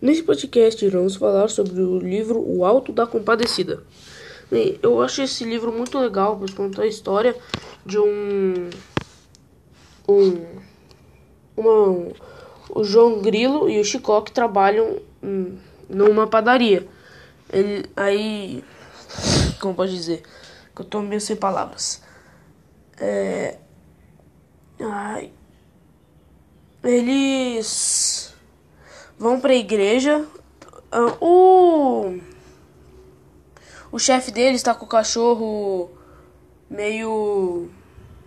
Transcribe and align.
Nesse 0.00 0.22
podcast 0.22 0.88
vamos 0.90 1.16
falar 1.16 1.48
sobre 1.48 1.82
o 1.82 1.98
livro 1.98 2.38
O 2.38 2.64
Alto 2.64 2.92
da 2.92 3.04
Compadecida. 3.04 3.82
Bem, 4.48 4.78
eu 4.80 5.02
acho 5.02 5.22
esse 5.22 5.42
livro 5.42 5.72
muito 5.72 5.98
legal, 5.98 6.36
pois 6.38 6.54
conta 6.54 6.82
a 6.82 6.86
história 6.86 7.34
de 7.84 7.98
um, 7.98 8.70
um, 10.08 10.46
uma, 11.56 12.12
o 12.70 12.84
João 12.84 13.20
Grilo 13.20 13.68
e 13.68 13.80
o 13.80 13.84
Chicó 13.84 14.20
que 14.20 14.30
trabalham 14.30 15.00
numa 15.88 16.28
padaria. 16.28 16.86
Ele, 17.52 17.84
aí, 17.96 18.62
como 19.60 19.74
pode 19.74 19.92
dizer, 19.92 20.22
que 20.76 20.80
eu 20.80 20.86
tô 20.86 21.02
meio 21.02 21.20
sem 21.20 21.34
palavras. 21.34 22.04
É, 23.00 23.58
ai, 24.78 25.32
eles 26.84 28.07
vão 29.18 29.40
para 29.40 29.52
a 29.52 29.56
igreja. 29.56 30.24
Uh, 30.94 31.24
o 31.24 32.20
o 33.90 33.98
chefe 33.98 34.30
deles 34.30 34.56
está 34.56 34.74
com 34.74 34.84
o 34.84 34.88
cachorro 34.88 35.90
meio 36.70 37.68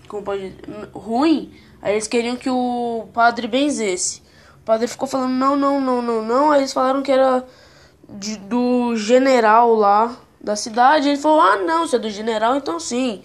como 0.07 0.23
pode 0.23 0.53
ruim. 0.93 1.53
Aí 1.81 1.93
eles 1.93 2.07
queriam 2.07 2.35
que 2.35 2.49
o 2.49 3.07
padre 3.13 3.48
benzesse. 3.48 4.21
O 4.62 4.65
padre 4.65 4.88
ficou 4.88 5.07
falando 5.07 5.31
não, 5.31 5.55
não, 5.55 5.79
não, 5.79 6.01
não, 6.01 6.21
não. 6.21 6.51
Aí 6.51 6.62
eles 6.62 6.73
falaram 6.73 7.01
que 7.01 7.12
era 7.12 7.45
de, 8.09 8.37
do 8.37 8.95
general 8.95 9.73
lá 9.73 10.17
da 10.39 10.55
cidade. 10.55 11.09
Ele 11.09 11.17
falou: 11.17 11.41
"Ah, 11.41 11.57
não, 11.57 11.87
se 11.87 11.95
é 11.95 11.99
do 11.99 12.09
general, 12.09 12.55
então 12.55 12.79
sim". 12.79 13.23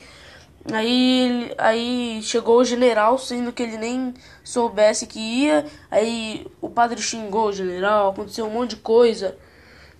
Aí, 0.72 1.52
aí 1.56 2.20
chegou 2.22 2.58
o 2.58 2.64
general, 2.64 3.18
sendo 3.18 3.52
que 3.52 3.62
ele 3.62 3.76
nem 3.76 4.12
soubesse 4.42 5.06
que 5.06 5.18
ia. 5.18 5.64
Aí 5.90 6.46
o 6.60 6.68
padre 6.68 7.00
xingou 7.00 7.48
o 7.48 7.52
general, 7.52 8.10
aconteceu 8.10 8.46
um 8.46 8.50
monte 8.50 8.70
de 8.70 8.76
coisa. 8.76 9.36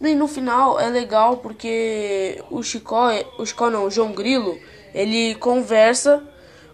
E 0.01 0.15
no 0.15 0.27
final 0.29 0.79
é 0.79 0.89
legal 0.89 1.39
porque 1.39 2.43
o 2.51 2.63
Chicó, 2.63 3.11
o 3.39 3.47
Chicó 3.47 3.71
não, 3.71 3.85
o 3.85 3.91
João 3.91 4.13
Grilo, 4.13 4.59
ele 4.93 5.35
conversa 5.37 6.23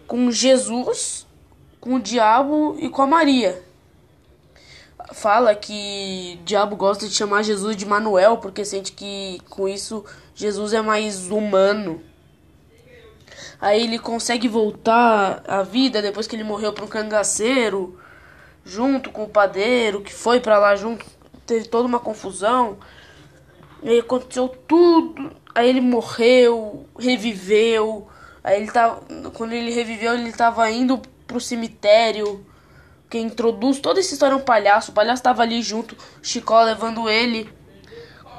com 0.07 0.29
Jesus, 0.31 1.25
com 1.79 1.95
o 1.95 1.99
diabo 1.99 2.75
e 2.79 2.89
com 2.89 3.01
a 3.01 3.07
Maria. 3.07 3.63
Fala 5.13 5.53
que 5.53 6.39
o 6.41 6.43
diabo 6.43 6.75
gosta 6.75 7.07
de 7.07 7.13
chamar 7.13 7.43
Jesus 7.43 7.77
de 7.77 7.85
Manuel 7.85 8.37
porque 8.37 8.65
sente 8.65 8.91
que 8.91 9.39
com 9.49 9.67
isso 9.67 10.03
Jesus 10.33 10.73
é 10.73 10.81
mais 10.81 11.29
humano. 11.29 12.01
Aí 13.59 13.83
ele 13.83 13.99
consegue 13.99 14.47
voltar 14.47 15.43
à 15.47 15.63
vida 15.63 16.01
depois 16.01 16.27
que 16.27 16.35
ele 16.35 16.43
morreu 16.43 16.73
para 16.73 16.85
um 16.85 16.87
cangaceiro, 16.87 17.99
junto 18.65 19.09
com 19.11 19.23
o 19.23 19.29
padeiro 19.29 20.01
que 20.01 20.13
foi 20.13 20.39
para 20.39 20.57
lá 20.57 20.75
junto. 20.75 21.05
Teve 21.45 21.67
toda 21.67 21.87
uma 21.87 21.99
confusão. 21.99 22.77
E 23.81 23.89
aí 23.89 23.99
aconteceu 23.99 24.47
tudo. 24.67 25.31
Aí 25.53 25.69
ele 25.69 25.81
morreu, 25.81 26.85
reviveu. 26.97 28.07
Aí 28.43 28.61
ele 28.61 28.71
tá, 28.71 28.99
quando 29.33 29.53
ele 29.53 29.71
reviveu, 29.71 30.13
ele 30.13 30.29
estava 30.29 30.69
indo 30.71 31.01
pro 31.27 31.39
cemitério. 31.39 32.45
Quem 33.09 33.25
introduz 33.25 33.79
toda 33.79 33.99
essa 33.99 34.13
história 34.13 34.35
um 34.35 34.41
palhaço. 34.41 34.91
O 34.91 34.93
palhaço 34.93 35.19
estava 35.19 35.43
ali 35.43 35.61
junto, 35.61 35.95
Chicó 36.21 36.63
levando 36.63 37.09
ele. 37.09 37.49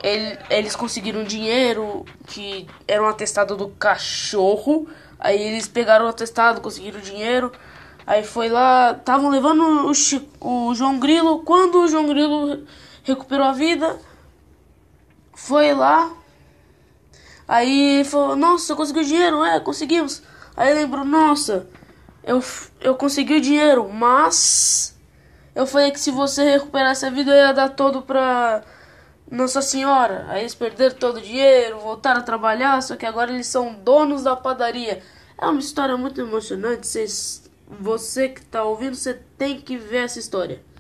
Ele. 0.05 0.39
Eles 0.51 0.77
conseguiram 0.77 1.25
dinheiro, 1.25 2.05
que 2.27 2.69
era 2.87 3.03
um 3.03 3.09
atestado 3.09 3.57
do 3.57 3.69
cachorro. 3.71 4.87
Aí 5.19 5.41
eles 5.41 5.67
pegaram 5.67 6.05
o 6.05 6.09
atestado, 6.09 6.61
conseguiram 6.61 7.01
dinheiro. 7.01 7.51
Aí 8.07 8.23
foi 8.23 8.51
lá, 8.51 8.93
estavam 8.93 9.31
levando 9.31 9.87
o, 9.87 9.95
Chico, 9.95 10.29
o 10.41 10.75
João 10.75 10.99
Grilo. 10.99 11.41
Quando 11.41 11.81
o 11.81 11.89
João 11.89 12.07
Grilo 12.07 12.65
recuperou 13.03 13.47
a 13.47 13.53
vida, 13.53 13.99
foi 15.35 15.73
lá. 15.73 16.13
Aí 17.49 18.05
falou: 18.05 18.37
Nossa, 18.37 18.77
conseguiu 18.77 19.05
dinheiro? 19.05 19.43
É, 19.43 19.59
conseguimos. 19.59 20.23
Aí 20.55 20.75
lembrou: 20.75 21.05
Nossa, 21.05 21.67
eu, 22.23 22.43
eu 22.81 22.95
consegui 22.95 23.37
o 23.37 23.41
dinheiro, 23.41 23.89
mas 23.91 24.95
eu 25.55 25.67
falei 25.67 25.91
que 25.91 26.01
se 26.01 26.11
você 26.11 26.45
recuperasse 26.51 27.07
a 27.07 27.11
vida, 27.11 27.31
eu 27.31 27.47
ia 27.47 27.53
dar 27.55 27.71
todo 27.71 28.03
pra 28.03 28.63
nossa 29.31 29.63
Senhora. 29.63 30.27
Aí 30.29 30.43
eles 30.43 30.55
perderam 30.55 30.97
todo 30.97 31.19
o 31.19 31.23
dinheiro, 31.23 31.79
voltaram 31.81 32.21
a 32.21 32.25
trabalhar, 32.25 32.83
só 32.83 32.97
que 32.97 33.07
agora 33.07 33.33
eles 33.33 33.47
são 33.47 33.75
donos 33.75 34.23
da 34.23 34.35
padaria. 34.37 35.03
É 35.39 35.47
uma 35.47 35.61
história 35.61 35.97
muito 35.97 36.21
emocionante. 36.21 36.87
Cês, 36.87 37.51
você 37.69 38.29
que 38.29 38.41
está 38.41 38.65
ouvindo, 38.65 38.95
você 38.95 39.15
tem 39.37 39.61
que 39.61 39.77
ver 39.77 40.05
essa 40.05 40.19
história. 40.19 40.63